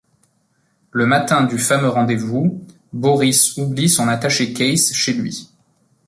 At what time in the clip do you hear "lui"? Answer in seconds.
5.13-5.47